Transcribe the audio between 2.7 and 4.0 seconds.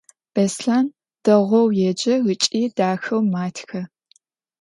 дахэу матхэ.